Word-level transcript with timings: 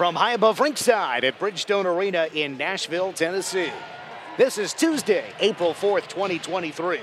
from 0.00 0.14
high 0.14 0.32
above 0.32 0.60
rinkside 0.60 1.24
at 1.24 1.38
Bridgestone 1.38 1.84
Arena 1.84 2.26
in 2.32 2.56
Nashville, 2.56 3.12
Tennessee. 3.12 3.70
This 4.38 4.56
is 4.56 4.72
Tuesday, 4.72 5.26
April 5.40 5.74
4th, 5.74 6.08
2023. 6.08 7.00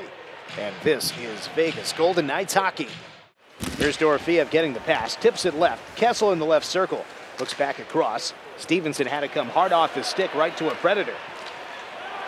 And 0.57 0.73
this 0.81 1.13
is 1.19 1.45
Vegas 1.49 1.93
Golden 1.93 2.25
Knights 2.25 2.55
hockey. 2.55 2.87
Here's 3.77 3.99
Dorofeyev 3.99 4.49
getting 4.49 4.73
the 4.73 4.79
pass, 4.79 5.15
tips 5.15 5.45
it 5.45 5.53
left. 5.53 5.95
Kessel 5.95 6.31
in 6.31 6.39
the 6.39 6.45
left 6.47 6.65
circle, 6.65 7.05
looks 7.39 7.53
back 7.53 7.77
across. 7.77 8.33
Stephenson 8.57 9.05
had 9.05 9.19
to 9.19 9.27
come 9.27 9.49
hard 9.49 9.73
off 9.73 9.93
the 9.93 10.01
stick 10.01 10.33
right 10.33 10.57
to 10.57 10.71
a 10.71 10.75
Predator. 10.81 11.13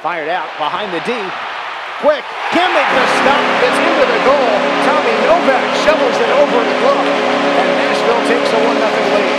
Fired 0.04 0.30
out 0.30 0.56
behind 0.60 0.94
the 0.94 1.00
D. 1.00 1.18
Quick, 1.98 2.22
can't 2.54 2.74
make 2.78 2.90
the 2.94 3.06
stop. 3.18 3.42
It's 3.66 3.80
into 3.90 4.06
the 4.06 4.22
goal. 4.22 4.54
Tommy 4.86 5.18
Novak 5.26 5.66
shovels 5.82 6.18
it 6.22 6.30
over 6.30 6.62
the 6.62 6.78
glove. 6.78 7.08
And 7.58 7.70
Nashville 7.74 8.22
takes 8.30 8.54
a 8.54 8.66
1 8.68 8.78
0 8.78 9.16
lead. 9.18 9.39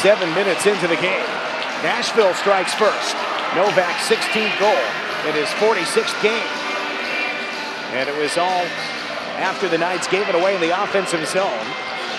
Seven 0.00 0.32
minutes 0.32 0.64
into 0.64 0.88
the 0.88 0.96
game. 0.96 1.28
Nashville 1.84 2.32
strikes 2.32 2.72
first. 2.72 3.12
Novak's 3.54 4.08
16th 4.08 4.58
goal 4.58 4.80
in 5.28 5.34
his 5.36 5.48
46th 5.60 6.16
game. 6.22 6.48
And 7.92 8.08
it 8.08 8.16
was 8.16 8.38
all 8.38 8.64
after 9.36 9.68
the 9.68 9.76
Knights 9.76 10.08
gave 10.08 10.26
it 10.26 10.34
away 10.34 10.54
in 10.54 10.60
the 10.62 10.72
offensive 10.82 11.26
zone. 11.28 11.64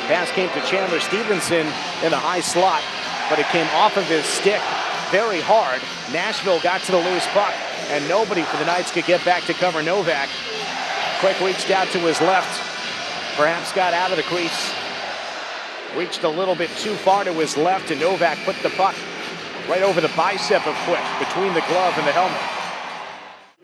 Pass 0.05 0.30
came 0.30 0.49
to 0.49 0.62
Chandler 0.62 0.99
Stephenson 0.99 1.66
in 2.05 2.12
the 2.13 2.22
high 2.22 2.41
slot, 2.41 2.84
but 3.31 3.39
it 3.39 3.48
came 3.48 3.66
off 3.73 3.98
of 3.98 4.05
his 4.05 4.25
stick 4.25 4.61
very 5.09 5.41
hard. 5.41 5.81
Nashville 6.13 6.59
got 6.61 6.81
to 6.81 6.91
the 6.91 7.02
loose 7.02 7.25
puck, 7.34 7.53
and 7.89 8.08
nobody 8.08 8.44
for 8.44 8.58
the 8.58 8.66
Knights 8.66 8.91
could 8.91 9.05
get 9.05 9.25
back 9.25 9.44
to 9.45 9.55
cover 9.55 9.81
Novak. 9.81 10.30
Quick 11.20 11.39
reached 11.41 11.72
out 11.72 11.88
to 11.94 12.00
his 12.00 12.22
left, 12.22 12.61
perhaps 13.36 13.72
got 13.73 13.95
out 13.95 14.11
of 14.11 14.17
the 14.17 14.23
crease. 14.23 14.72
Reached 15.98 16.23
a 16.23 16.30
little 16.30 16.55
bit 16.55 16.70
too 16.77 16.95
far 16.95 17.26
to 17.26 17.34
his 17.34 17.58
left, 17.58 17.91
and 17.91 18.00
Novak 18.00 18.38
put 18.45 18.55
the 18.63 18.70
puck 18.72 18.95
right 19.68 19.84
over 19.84 20.00
the 20.00 20.11
bicep 20.16 20.66
of 20.66 20.75
Quick, 20.88 21.03
between 21.20 21.53
the 21.53 21.59
glove 21.67 21.98
and 21.98 22.08
the 22.08 22.14
helmet. 22.14 22.39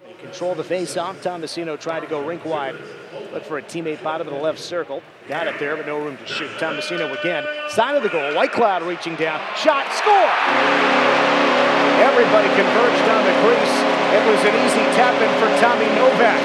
They 0.06 0.14
control 0.22 0.54
the 0.54 0.64
face-off. 0.64 1.24
Tomasino 1.24 1.80
tried 1.80 2.02
to 2.02 2.08
go 2.08 2.26
rink 2.26 2.44
wide. 2.44 2.76
Look 3.32 3.46
for 3.46 3.58
a 3.58 3.62
teammate 3.64 4.04
bottom 4.04 4.28
of 4.28 4.34
the 4.34 4.40
left 4.40 4.60
circle. 4.60 5.02
Got 5.30 5.48
it 5.48 5.58
there, 5.58 5.78
but 5.78 5.88
no 5.88 5.98
room 5.98 6.18
to 6.18 6.28
shoot. 6.28 6.50
Tomasino 6.60 7.18
again. 7.18 7.46
Side 7.70 7.96
of 7.96 8.04
the 8.04 8.10
goal. 8.10 8.34
Whitecloud 8.34 8.86
reaching 8.86 9.16
down. 9.16 9.40
Shot. 9.56 9.88
Score! 9.94 10.32
Everybody 12.04 12.48
converged 12.60 13.08
on 13.08 13.24
the 13.24 13.36
crease. 13.40 13.76
It 14.12 14.24
was 14.28 14.44
an 14.44 14.56
easy 14.68 14.84
tap-in 15.00 15.32
for 15.40 15.48
Tommy 15.64 15.88
Novak. 15.96 16.44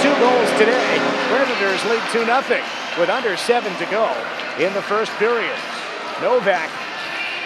Two 0.00 0.14
goals 0.24 0.50
today. 0.58 0.96
Predators 1.28 1.84
lead 1.84 2.00
2-0 2.16 2.98
with 2.98 3.10
under 3.10 3.36
seven 3.36 3.74
to 3.76 3.86
go 3.90 4.47
in 4.58 4.74
the 4.74 4.82
first 4.82 5.12
period. 5.12 5.56
Novak 6.20 6.70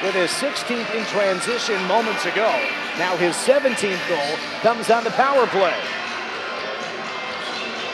with 0.03 0.15
his 0.15 0.31
16th 0.31 0.95
in 0.95 1.05
transition 1.07 1.81
moments 1.85 2.25
ago. 2.25 2.51
Now 2.99 3.17
his 3.17 3.37
17th 3.37 4.09
goal 4.09 4.37
comes 4.63 4.91
on 4.91 5.05
the 5.05 5.11
power 5.11 5.47
play. 5.47 5.77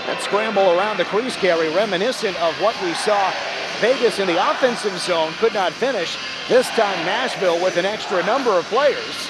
That 0.06 0.22
scramble 0.22 0.78
around 0.78 0.96
the 0.96 1.04
crease 1.04 1.36
carry 1.36 1.68
reminiscent 1.74 2.40
of 2.40 2.54
what 2.62 2.80
we 2.82 2.94
saw 2.94 3.32
Vegas 3.80 4.18
in 4.18 4.26
the 4.26 4.50
offensive 4.50 4.98
zone 4.98 5.32
could 5.34 5.52
not 5.52 5.72
finish. 5.72 6.16
This 6.48 6.68
time 6.70 7.04
Nashville 7.04 7.62
with 7.62 7.76
an 7.76 7.84
extra 7.84 8.24
number 8.24 8.50
of 8.50 8.64
players. 8.66 9.28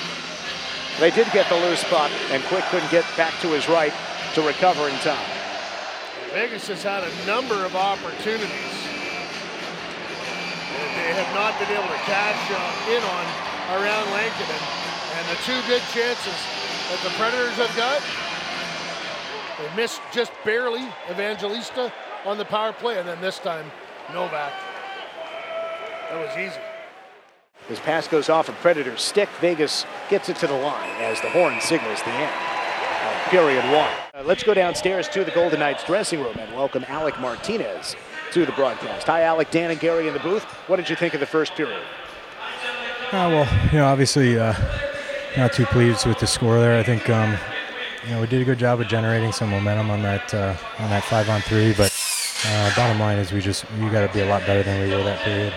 They 1.00 1.11
did 1.11 1.31
get 1.33 1.48
the 1.48 1.56
loose 1.56 1.84
puck, 1.84 2.11
and 2.31 2.42
Quick 2.44 2.64
couldn't 2.64 2.91
get 2.91 3.05
back 3.16 3.33
to 3.41 3.48
his 3.48 3.69
right 3.69 3.92
to 4.34 4.42
recover 4.42 4.89
in 4.89 4.94
time. 4.97 5.27
Vegas 6.33 6.69
has 6.69 6.83
had 6.83 7.05
a 7.05 7.27
number 7.27 7.64
of 7.64 7.75
opportunities 7.75 8.88
they 10.79 11.12
have 11.15 11.34
not 11.34 11.59
been 11.59 11.71
able 11.73 11.89
to 11.89 12.03
cash 12.07 12.39
uh, 12.51 12.95
in 12.95 13.03
on 13.03 13.27
around 13.81 14.11
Lankinen. 14.12 14.62
And 15.19 15.25
the 15.29 15.39
two 15.43 15.61
good 15.67 15.83
chances 15.93 16.39
that 16.91 17.01
the 17.03 17.11
Predators 17.19 17.55
have 17.57 17.75
got, 17.77 18.01
they 19.59 19.77
missed 19.77 20.00
just 20.12 20.33
barely 20.44 20.87
Evangelista 21.11 21.93
on 22.25 22.38
the 22.38 22.44
power 22.44 22.72
play, 22.72 22.99
and 22.99 23.09
then 23.09 23.21
this 23.21 23.38
time 23.38 23.71
Novak. 24.12 24.53
That 26.11 26.19
was 26.19 26.37
easy. 26.38 26.61
His 27.69 27.81
pass 27.81 28.09
goes 28.09 28.28
off 28.31 28.49
a 28.49 28.53
Predator's 28.53 29.03
stick. 29.03 29.28
Vegas 29.41 29.84
gets 30.09 30.28
it 30.28 30.37
to 30.37 30.47
the 30.47 30.55
line 30.55 30.91
as 31.03 31.21
the 31.21 31.28
horn 31.28 31.61
signals 31.61 32.00
the 32.03 32.11
end. 32.11 32.33
of 32.33 33.31
Period 33.31 33.65
one. 33.65 33.91
Uh, 34.15 34.22
let's 34.25 34.43
go 34.43 34.55
downstairs 34.55 35.09
to 35.09 35.25
the 35.25 35.31
Golden 35.33 35.61
Knights 35.61 35.84
dressing 35.84 36.21
room 36.21 36.37
and 36.38 36.55
welcome 36.55 36.84
Alec 36.88 37.21
Martinez 37.21 37.94
to 38.33 38.44
the 38.44 38.53
broadcast. 38.53 39.06
Hi, 39.06 39.22
Alec, 39.22 39.50
Dan, 39.50 39.71
and 39.71 39.81
Gary 39.81 40.09
in 40.09 40.15
the 40.15 40.21
booth. 40.21 40.44
What 40.69 40.77
did 40.77 40.89
you 40.91 40.97
think 40.97 41.15
of 41.15 41.21
the 41.21 41.27
first 41.27 41.55
period? 41.55 41.83
Uh, 43.11 43.28
well, 43.31 43.66
you 43.72 43.78
know, 43.78 43.87
obviously 43.87 44.39
uh, 44.39 44.55
not 45.37 45.53
too 45.53 45.65
pleased 45.66 46.06
with 46.06 46.19
the 46.19 46.27
score 46.27 46.59
there. 46.61 46.78
I 46.78 46.83
think 46.83 47.09
um, 47.09 47.37
you 48.05 48.11
know 48.11 48.21
we 48.21 48.27
did 48.27 48.43
a 48.43 48.44
good 48.44 48.59
job 48.59 48.81
of 48.81 48.88
generating 48.88 49.33
some 49.33 49.50
momentum 49.50 49.91
on 49.91 50.03
that 50.03 50.34
uh, 50.34 50.55
on 50.78 50.91
that 50.91 51.05
five 51.05 51.28
on 51.31 51.41
three, 51.41 51.72
but 51.72 51.91
uh, 52.47 52.77
bottom 52.77 52.99
line 52.99 53.19
is 53.19 53.33
we 53.33 53.41
just 53.41 53.65
we 53.72 53.88
got 53.88 54.06
to 54.06 54.12
be 54.12 54.21
a 54.21 54.27
lot 54.27 54.43
better 54.47 54.62
than 54.62 54.87
we 54.87 54.94
were 54.94 55.03
that 55.05 55.21
period. 55.21 55.55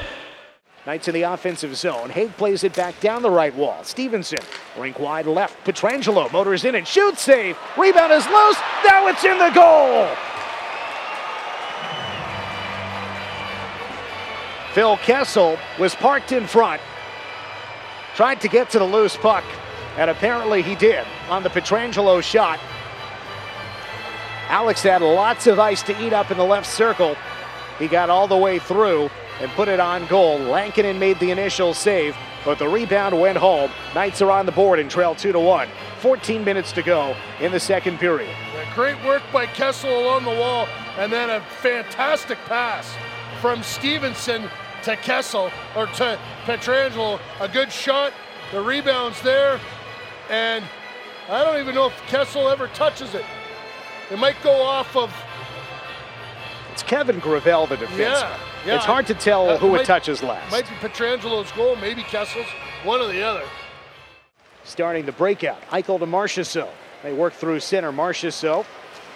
Knights 0.86 1.08
in 1.08 1.14
the 1.14 1.22
offensive 1.24 1.76
zone. 1.76 2.10
Hague 2.10 2.36
plays 2.38 2.64
it 2.64 2.74
back 2.76 3.00
down 3.02 3.22
the 3.22 3.30
right 3.30 3.54
wall. 3.54 3.84
Stephenson, 3.84 4.40
rink 4.78 4.98
wide 4.98 5.28
left. 5.28 5.64
Pietrangelo 5.66 6.32
motors 6.32 6.66
in 6.66 6.74
and 6.76 6.88
shoots. 6.88 7.22
safe. 7.22 7.56
Rebound 7.78 8.12
is 8.12 8.26
loose. 8.26 8.58
Now 8.88 9.08
it's 9.08 9.24
in 9.24 9.38
the 9.38 9.52
goal. 9.52 10.08
Phil 14.74 14.96
Kessel 14.98 15.58
was 15.78 15.94
parked 15.96 16.32
in 16.32 16.48
front. 16.48 16.82
Tried 18.16 18.40
to 18.42 18.48
get 18.48 18.70
to 18.70 18.80
the 18.80 18.86
loose 18.86 19.18
puck, 19.18 19.44
and 19.98 20.10
apparently 20.10 20.62
he 20.62 20.76
did 20.76 21.06
on 21.30 21.44
the 21.44 21.50
Pietrangelo 21.50 22.24
shot. 22.24 22.58
Alex 24.48 24.84
had 24.84 25.02
lots 25.02 25.48
of 25.48 25.60
ice 25.60 25.84
to 25.84 26.06
eat 26.06 26.14
up 26.14 26.32
in 26.32 26.38
the 26.38 26.46
left 26.46 26.68
circle. 26.68 27.18
He 27.80 27.88
got 27.88 28.10
all 28.10 28.28
the 28.28 28.38
way 28.38 28.60
through 28.60 29.10
and 29.42 29.52
put 29.52 29.68
it 29.68 29.80
on 29.80 30.08
goal. 30.08 30.40
Lankinen 30.40 31.00
made 31.00 31.20
the 31.20 31.32
initial 31.32 31.74
save, 31.74 32.16
but 32.46 32.58
the 32.58 32.68
rebound 32.68 33.20
went 33.20 33.38
home. 33.38 33.72
Knights 33.94 34.22
are 34.22 34.32
on 34.32 34.46
the 34.46 34.52
board 34.54 34.80
and 34.80 34.90
trail 34.90 35.16
2 35.16 35.34
to 35.34 35.40
1. 35.40 35.68
14 36.00 36.46
minutes 36.46 36.72
to 36.74 36.82
go 36.82 37.16
in 37.42 37.52
the 37.52 37.60
second 37.60 38.00
period. 38.00 38.34
Yeah, 38.54 38.74
great 38.74 39.04
work 39.06 39.24
by 39.34 39.48
Kessel 39.48 40.00
along 40.00 40.24
the 40.24 40.32
wall, 40.32 40.68
and 40.98 41.12
then 41.12 41.30
a 41.30 41.42
fantastic 41.62 42.38
pass 42.46 42.94
from 43.42 43.64
Stephenson 43.64 44.50
to 44.84 44.96
Kessel 44.98 45.52
or 45.76 45.88
to 45.88 46.20
Pietrangelo. 46.46 47.20
A 47.40 47.48
good 47.48 47.72
shot. 47.72 48.14
The 48.52 48.62
rebound's 48.62 49.22
there, 49.22 49.60
and 50.30 50.64
I 51.30 51.44
don't 51.44 51.60
even 51.60 51.74
know 51.76 51.88
if 51.88 51.94
Kessel 52.08 52.50
ever 52.50 52.68
touches 52.68 53.16
it. 53.16 53.26
It 54.12 54.20
might 54.20 54.36
go 54.44 54.62
off 54.62 54.96
of. 54.96 55.14
It's 56.74 56.84
Kevin 56.84 57.20
Gravel, 57.20 57.68
the 57.68 57.78
defenseman. 57.78 57.98
Yeah, 58.00 58.38
yeah. 58.66 58.76
It's 58.76 58.86
hard 58.86 59.08
to 59.08 59.14
tell 59.14 59.50
Uh, 59.50 59.58
who 59.58 59.72
might- 59.72 59.82
it 59.82 59.86
touches 59.86 60.22
last. 60.22 60.52
Might 60.52 60.68
be 60.70 60.76
Pietrangelo's 60.76 61.52
goal, 61.54 61.76
maybe 61.78 62.04
Kessel's, 62.04 62.48
one 62.84 63.00
or 63.02 63.08
the 63.08 63.24
other. 63.24 63.44
Starting 64.64 65.06
the 65.06 65.12
breakout. 65.14 65.62
Eichel 65.72 66.00
to 66.00 66.06
Marchessault. 66.06 66.70
They 67.04 67.14
work 67.14 67.34
through 67.34 67.60
center. 67.62 67.92
Marchessault 67.92 68.66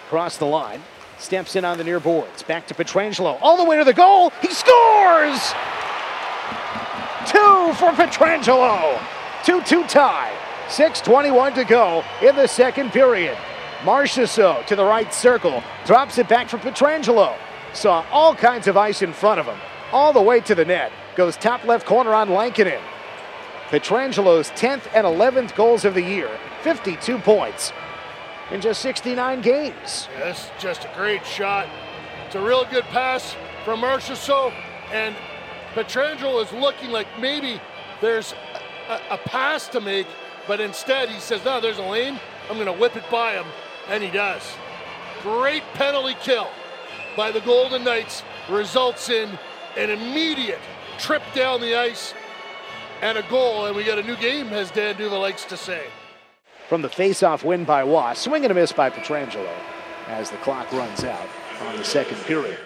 across 0.06 0.38
the 0.38 0.46
line. 0.46 0.82
Steps 1.18 1.56
in 1.56 1.64
on 1.64 1.78
the 1.78 1.84
near 1.84 2.00
boards. 2.00 2.42
Back 2.42 2.66
to 2.68 2.74
Pietrangelo. 2.74 3.38
All 3.40 3.56
the 3.56 3.64
way 3.64 3.78
to 3.78 3.84
the 3.84 3.94
goal. 3.94 4.30
He 4.42 4.48
scores! 4.48 5.40
Two 7.26 7.72
for 7.74 7.90
Pietrangelo. 7.92 9.00
2 9.44 9.62
2 9.62 9.84
tie. 9.86 10.32
6.21 10.68 11.54
to 11.54 11.64
go 11.64 12.04
in 12.20 12.36
the 12.36 12.46
second 12.46 12.90
period. 12.90 13.36
Marchessault 13.80 14.66
to 14.66 14.76
the 14.76 14.84
right 14.84 15.12
circle. 15.14 15.62
Drops 15.84 16.18
it 16.18 16.28
back 16.28 16.48
for 16.48 16.58
Pietrangelo. 16.58 17.36
Saw 17.72 18.04
all 18.10 18.34
kinds 18.34 18.68
of 18.68 18.76
ice 18.76 19.02
in 19.02 19.12
front 19.12 19.40
of 19.40 19.46
him. 19.46 19.58
All 19.92 20.12
the 20.12 20.22
way 20.22 20.40
to 20.40 20.54
the 20.54 20.64
net. 20.64 20.92
Goes 21.14 21.36
top 21.36 21.64
left 21.64 21.86
corner 21.86 22.12
on 22.12 22.30
Lankinen. 22.30 22.80
Pietrangelo's 23.70 24.50
10th 24.50 24.86
and 24.94 25.06
11th 25.06 25.56
goals 25.56 25.84
of 25.84 25.94
the 25.94 26.02
year, 26.02 26.30
52 26.62 27.18
points 27.18 27.72
in 28.50 28.60
just 28.60 28.80
69 28.80 29.40
games. 29.40 30.08
Yeah, 30.12 30.26
this 30.26 30.38
is 30.38 30.50
just 30.58 30.84
a 30.84 30.90
great 30.96 31.24
shot. 31.26 31.68
It's 32.26 32.34
a 32.34 32.40
real 32.40 32.64
good 32.70 32.84
pass 32.84 33.36
from 33.64 33.80
Marchessault, 33.80 34.52
and 34.92 35.14
Pietrangelo 35.74 36.42
is 36.44 36.52
looking 36.52 36.90
like 36.90 37.06
maybe 37.20 37.60
there's 38.00 38.34
a, 38.88 39.14
a 39.14 39.18
pass 39.18 39.68
to 39.68 39.80
make, 39.80 40.06
but 40.46 40.60
instead 40.60 41.08
he 41.08 41.20
says, 41.20 41.44
no, 41.44 41.60
there's 41.60 41.78
a 41.78 41.82
lane. 41.82 42.18
I'm 42.48 42.56
going 42.56 42.66
to 42.66 42.80
whip 42.80 42.96
it 42.96 43.04
by 43.10 43.32
him, 43.32 43.46
and 43.88 44.02
he 44.02 44.10
does. 44.10 44.42
Great 45.22 45.62
penalty 45.74 46.16
kill 46.20 46.48
by 47.16 47.32
the 47.32 47.40
Golden 47.40 47.82
Knights 47.82 48.22
results 48.48 49.08
in 49.08 49.38
an 49.76 49.90
immediate 49.90 50.60
trip 50.98 51.22
down 51.34 51.60
the 51.60 51.76
ice 51.76 52.14
and 53.02 53.18
a 53.18 53.22
goal, 53.28 53.66
and 53.66 53.76
we 53.76 53.84
got 53.84 53.98
a 53.98 54.02
new 54.02 54.16
game, 54.16 54.48
as 54.48 54.70
Dan 54.70 54.96
D'Uva 54.96 55.18
likes 55.18 55.44
to 55.46 55.56
say. 55.56 55.86
From 56.68 56.82
the 56.82 56.88
face-off 56.88 57.44
win 57.44 57.64
by 57.64 57.84
Wass, 57.84 58.18
swing 58.18 58.44
and 58.44 58.50
a 58.50 58.54
miss 58.54 58.72
by 58.72 58.90
Pietrangelo 58.90 59.52
as 60.08 60.30
the 60.30 60.36
clock 60.38 60.70
runs 60.72 61.04
out 61.04 61.28
on 61.62 61.76
the 61.76 61.84
second 61.84 62.16
period. 62.22 62.58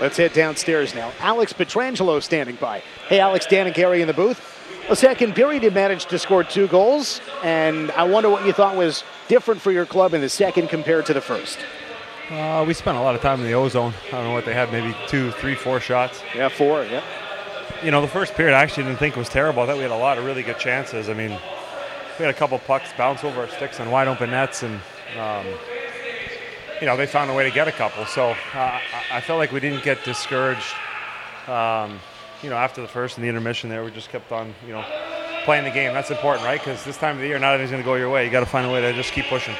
Let's 0.00 0.16
head 0.16 0.32
downstairs 0.32 0.94
now. 0.94 1.12
Alex 1.20 1.52
Pietrangelo 1.52 2.22
standing 2.22 2.56
by. 2.56 2.82
Hey, 3.08 3.20
Alex, 3.20 3.46
Dan 3.46 3.66
and 3.66 3.74
Gary 3.74 4.00
in 4.00 4.06
the 4.06 4.14
booth. 4.14 4.48
A 4.88 4.96
second 4.96 5.34
period, 5.34 5.62
you 5.62 5.70
managed 5.70 6.08
to 6.10 6.18
score 6.18 6.42
two 6.42 6.66
goals, 6.68 7.20
and 7.44 7.90
I 7.92 8.04
wonder 8.04 8.30
what 8.30 8.46
you 8.46 8.52
thought 8.52 8.76
was 8.76 9.04
different 9.28 9.60
for 9.60 9.72
your 9.72 9.86
club 9.86 10.14
in 10.14 10.20
the 10.20 10.28
second 10.28 10.68
compared 10.68 11.06
to 11.06 11.14
the 11.14 11.20
first. 11.20 11.58
Uh, 12.30 12.64
we 12.66 12.72
spent 12.72 12.96
a 12.96 13.00
lot 13.00 13.14
of 13.14 13.20
time 13.20 13.40
in 13.40 13.46
the 13.46 13.52
ozone. 13.52 13.92
I 14.08 14.10
don't 14.12 14.24
know 14.24 14.32
what 14.32 14.46
they 14.46 14.54
had, 14.54 14.72
maybe 14.72 14.96
two, 15.06 15.32
three, 15.32 15.54
four 15.54 15.80
shots. 15.80 16.22
Yeah, 16.34 16.48
four, 16.48 16.84
yeah. 16.84 17.04
You 17.84 17.90
know, 17.90 18.00
the 18.00 18.08
first 18.08 18.34
period 18.34 18.54
I 18.54 18.62
actually 18.62 18.84
didn't 18.84 18.98
think 18.98 19.16
was 19.16 19.28
terrible. 19.28 19.62
I 19.62 19.66
thought 19.66 19.76
we 19.76 19.82
had 19.82 19.90
a 19.90 19.96
lot 19.96 20.16
of 20.16 20.24
really 20.24 20.42
good 20.42 20.58
chances. 20.58 21.08
I 21.08 21.14
mean, 21.14 21.38
we 22.18 22.24
had 22.24 22.34
a 22.34 22.38
couple 22.38 22.58
pucks 22.58 22.90
bounce 22.96 23.24
over 23.24 23.40
our 23.40 23.48
sticks 23.48 23.80
on 23.80 23.90
wide 23.90 24.08
open 24.08 24.30
nets, 24.30 24.62
and 24.62 24.80
um, 25.18 25.46
you 26.80 26.86
know 26.86 26.96
they 26.96 27.06
found 27.06 27.30
a 27.30 27.34
way 27.34 27.44
to 27.44 27.50
get 27.50 27.68
a 27.68 27.72
couple. 27.72 28.04
So 28.06 28.30
uh, 28.54 28.80
I 29.10 29.20
felt 29.20 29.38
like 29.38 29.52
we 29.52 29.60
didn't 29.60 29.84
get 29.84 30.04
discouraged. 30.04 30.74
Um, 31.48 31.98
you 32.42 32.50
know, 32.50 32.56
after 32.56 32.82
the 32.82 32.88
first 32.88 33.16
and 33.16 33.24
the 33.24 33.28
intermission, 33.28 33.70
there 33.70 33.84
we 33.84 33.90
just 33.90 34.10
kept 34.10 34.32
on, 34.32 34.52
you 34.66 34.72
know, 34.72 34.84
playing 35.44 35.64
the 35.64 35.70
game. 35.70 35.92
That's 35.92 36.10
important, 36.10 36.44
right? 36.44 36.58
Because 36.58 36.84
this 36.84 36.96
time 36.96 37.16
of 37.16 37.22
the 37.22 37.28
year, 37.28 37.38
not 37.38 37.54
everything's 37.54 37.70
going 37.70 37.82
to 37.82 37.86
go 37.86 37.94
your 37.94 38.10
way. 38.10 38.24
You 38.24 38.30
got 38.30 38.40
to 38.40 38.46
find 38.46 38.66
a 38.66 38.72
way 38.72 38.80
to 38.80 38.92
just 38.92 39.12
keep 39.12 39.26
pushing. 39.26 39.54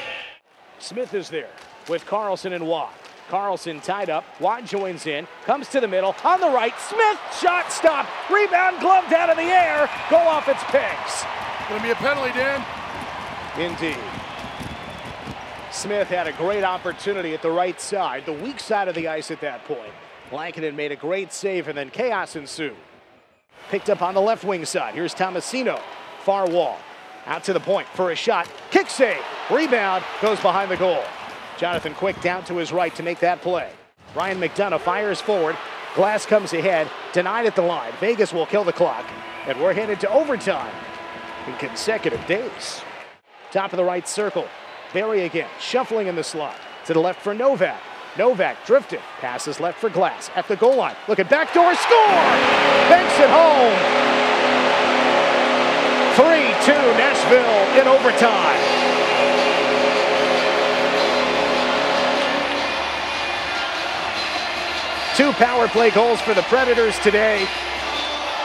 Smith 0.79 1.15
is 1.15 1.29
there 1.29 1.51
with 1.89 2.05
Karlsson 2.07 2.53
and 2.53 2.67
Watt. 2.67 2.93
Karlsson 3.29 3.83
tied 3.83 4.11
up. 4.11 4.25
Watt 4.41 4.65
joins 4.65 5.07
in, 5.07 5.27
comes 5.47 5.69
to 5.69 5.81
the 5.81 5.89
middle. 5.89 6.15
On 6.25 6.41
the 6.41 6.51
right, 6.51 6.75
Smith, 6.79 7.19
shot 7.41 7.71
stop. 7.71 8.07
Rebound 8.31 8.81
gloved 8.81 9.13
out 9.13 9.31
of 9.31 9.37
the 9.37 9.43
air. 9.43 9.89
Go 10.11 10.17
off 10.17 10.49
its 10.49 10.63
pegs. 10.65 11.25
Going 11.73 11.85
to 11.85 11.89
be 11.89 11.93
a 11.93 11.95
penalty, 11.95 12.33
Dan. 12.33 12.63
Indeed. 13.59 13.97
Smith 15.71 16.07
had 16.07 16.27
a 16.27 16.33
great 16.35 16.65
opportunity 16.65 17.33
at 17.33 17.41
the 17.41 17.51
right 17.51 17.81
side, 17.81 18.27
the 18.27 18.33
weak 18.35 18.61
side 18.61 18.89
of 18.89 18.95
the 18.95 19.09
ice 19.09 19.31
at 19.31 19.41
that 19.41 19.65
point. 19.65 19.91
Lankinen 20.31 20.77
made 20.77 20.93
a 20.93 20.97
great 20.97 21.33
save, 21.33 21.69
and 21.69 21.79
then 21.79 21.89
chaos 21.89 22.37
ensued. 22.37 22.77
Picked 23.71 23.89
up 23.89 24.03
on 24.03 24.13
the 24.13 24.21
left 24.21 24.45
wing 24.45 24.67
side. 24.67 24.95
Here's 24.95 25.15
Tomasino. 25.15 25.81
Far 26.25 26.47
wall. 26.47 26.77
Out 27.25 27.43
to 27.45 27.55
the 27.55 27.61
point 27.61 27.89
for 27.95 28.11
a 28.11 28.15
shot. 28.15 28.51
Kick 28.71 28.91
save. 28.91 29.23
Rebound 29.51 30.05
goes 30.21 30.41
behind 30.41 30.71
the 30.71 30.77
goal. 30.77 31.03
Jonathan 31.57 31.95
Quick 31.95 32.21
down 32.21 32.45
to 32.45 32.59
his 32.59 32.71
right 32.71 32.95
to 32.97 33.03
make 33.03 33.21
that 33.21 33.41
play. 33.41 33.71
Ryan 34.15 34.39
McDonagh 34.39 34.81
fires 34.81 35.23
forward. 35.23 35.57
Glass 35.95 36.27
comes 36.27 36.53
ahead. 36.53 36.91
Denied 37.15 37.47
at 37.47 37.57
the 37.57 37.63
line. 37.63 37.95
Vegas 37.99 38.35
will 38.35 38.45
kill 38.45 38.63
the 38.63 38.75
clock. 38.75 39.07
And 39.47 39.59
we're 39.59 39.73
headed 39.73 40.01
to 40.01 40.11
overtime 40.11 40.75
in 41.47 41.55
consecutive 41.57 42.25
days. 42.27 42.83
Top 43.51 43.73
of 43.73 43.77
the 43.77 43.85
right 43.85 44.07
circle. 44.07 44.47
Barrie 44.93 45.25
again, 45.25 45.49
shuffling 45.61 46.07
in 46.07 46.17
the 46.17 46.25
slot. 46.25 46.57
To 46.87 46.95
the 46.95 47.01
left 47.01 47.23
for 47.23 47.35
Novak. 47.35 47.81
Novak 48.19 48.67
drifted, 48.67 49.01
passes 49.21 49.59
left 49.59 49.79
for 49.79 49.89
Glass 49.89 50.31
at 50.37 50.47
the 50.47 50.57
goal 50.57 50.77
line. 50.77 50.97
Look 51.09 51.19
at 51.19 51.31
backdoor 51.31 51.75
score! 51.75 52.09
Banks 52.91 53.19
it 53.19 53.31
home. 53.31 54.13
3 56.15 56.27
2 56.67 56.73
Nashville 56.99 57.81
in 57.81 57.89
overtime. 57.89 58.93
Two 65.17 65.33
power 65.33 65.69
play 65.69 65.91
goals 65.91 66.21
for 66.21 66.35
the 66.35 66.43
Predators 66.43 66.99
today. 66.99 67.47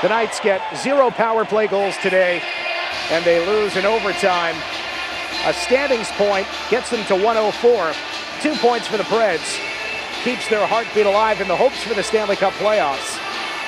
The 0.02 0.10
Knights 0.10 0.40
get 0.40 0.62
zero 0.78 1.10
power 1.10 1.44
play 1.44 1.68
goals 1.68 1.96
today, 1.98 2.42
and 3.12 3.24
they 3.26 3.46
lose 3.46 3.76
in 3.76 3.86
overtime. 3.86 4.56
A 5.46 5.54
standings 5.54 6.10
point 6.12 6.48
gets 6.70 6.90
them 6.90 7.06
to 7.06 7.16
104. 7.16 7.94
Two 8.42 8.56
points 8.56 8.88
for 8.88 8.98
the 8.98 9.04
Preds. 9.04 9.60
Keeps 10.24 10.48
their 10.50 10.66
heartbeat 10.68 11.06
alive 11.06 11.42
in 11.42 11.48
the 11.48 11.56
hopes 11.56 11.84
for 11.84 11.94
the 11.94 12.04
Stanley 12.04 12.36
Cup 12.36 12.54
playoffs. 12.54 13.20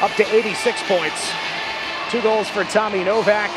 Up 0.02 0.12
to 0.16 0.26
86 0.36 0.82
points. 0.84 1.32
Two 2.10 2.22
goals 2.22 2.50
for 2.50 2.64
Tommy 2.66 3.04
Novak. 3.04 3.50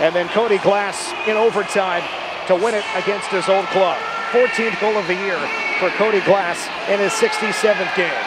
And 0.00 0.14
then 0.14 0.28
Cody 0.28 0.58
Glass 0.58 1.12
in 1.28 1.36
overtime 1.36 2.02
to 2.46 2.56
win 2.56 2.74
it 2.74 2.84
against 2.96 3.28
his 3.28 3.48
old 3.48 3.66
club. 3.66 3.98
14th 4.32 4.80
goal 4.80 4.96
of 4.96 5.06
the 5.06 5.14
year 5.14 5.38
for 5.78 5.90
Cody 5.90 6.20
Glass 6.20 6.58
in 6.88 6.98
his 6.98 7.12
67th 7.12 7.94
game. 7.96 8.24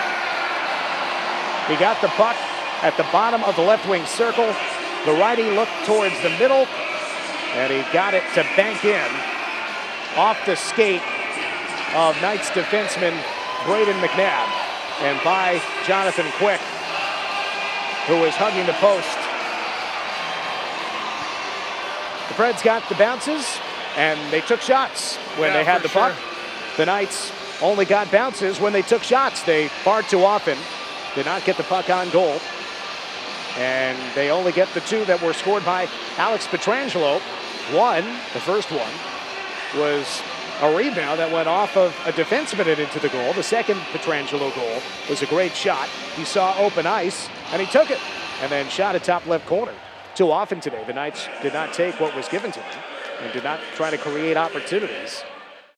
He 1.68 1.76
got 1.78 2.00
the 2.02 2.10
puck 2.10 2.36
at 2.84 2.96
the 2.96 3.04
bottom 3.12 3.44
of 3.44 3.56
the 3.56 3.64
left 3.64 3.90
wing 3.90 4.06
circle. 4.06 4.54
The 5.06 5.14
righty 5.14 5.44
looked 5.52 5.86
towards 5.86 6.20
the 6.22 6.32
middle, 6.32 6.66
and 7.54 7.72
he 7.72 7.82
got 7.94 8.14
it 8.14 8.24
to 8.34 8.44
bank 8.58 8.84
in 8.84 9.08
off 10.18 10.38
the 10.46 10.56
skate 10.56 11.02
of 11.96 12.20
Knights 12.22 12.50
defenseman 12.50 13.16
Brayden 13.66 14.00
McNabb 14.02 14.50
and 15.02 15.22
by 15.24 15.62
Jonathan 15.86 16.26
Quick, 16.38 16.60
who 18.08 18.20
was 18.22 18.34
hugging 18.36 18.66
the 18.66 18.74
post. 18.74 19.18
The 22.30 22.34
Preds 22.36 22.64
got 22.64 22.88
the 22.90 22.96
bounces 22.96 23.60
and 23.98 24.20
they 24.32 24.42
took 24.42 24.62
shots 24.62 25.18
when 25.38 25.50
Yeah, 25.52 25.58
they 25.58 25.64
had 25.64 25.82
the 25.84 25.90
puck. 25.90 26.14
sure. 26.16 26.78
The 26.78 26.86
Knights 26.88 27.32
only 27.62 27.86
got 27.86 28.12
bounces 28.12 28.60
when 28.60 28.74
they 28.74 28.82
took 28.82 29.04
shots. 29.04 29.44
They 29.44 29.68
far 29.68 30.02
too 30.02 30.24
often 30.26 30.58
did 31.14 31.26
not 31.26 31.46
get 31.46 31.56
the 31.58 31.64
puck 31.64 31.90
on 31.90 32.10
goal. 32.10 32.40
And 33.58 33.98
they 34.16 34.32
only 34.32 34.52
get 34.52 34.68
the 34.74 34.82
two 34.82 35.06
that 35.06 35.22
were 35.22 35.34
scored 35.34 35.64
by 35.64 35.88
Alex 36.18 36.48
Pietrangelo. 36.48 37.20
One, 37.74 38.04
the 38.34 38.42
first 38.42 38.72
one, 38.72 38.92
was 39.76 40.22
a 40.62 40.76
rebound 40.76 41.20
that 41.20 41.32
went 41.32 41.48
off 41.48 41.76
of 41.76 41.92
a 42.06 42.12
defenseman 42.12 42.68
and 42.68 42.80
into 42.80 43.00
the 43.00 43.10
goal. 43.10 43.34
The 43.34 43.44
second 43.44 43.78
Pietrangelo 43.92 44.54
goal 44.56 44.82
was 45.10 45.22
a 45.22 45.26
great 45.26 45.56
shot. 45.56 45.88
He 46.16 46.26
saw 46.26 46.58
open 46.58 46.86
ice 46.86 47.30
and 47.52 47.62
he 47.62 47.68
took 47.68 47.92
it 47.92 48.00
and 48.42 48.52
then 48.52 48.70
shot 48.70 48.96
a 48.96 49.00
top 49.00 49.26
left 49.26 49.46
corner. 49.46 49.74
Too 50.16 50.32
often 50.32 50.62
today, 50.62 50.84
the 50.88 50.94
Knights 50.94 51.28
did 51.42 51.54
not 51.54 51.74
take 51.74 52.00
what 52.00 52.16
was 52.16 52.30
given 52.30 52.52
to 52.52 52.60
them 52.60 52.84
and 53.22 53.34
did 53.34 53.44
not 53.44 53.60
try 53.76 53.90
to 53.90 53.98
create 53.98 54.38
opportunities. 54.38 55.24